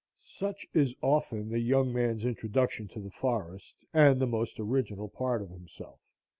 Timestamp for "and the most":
3.93-4.59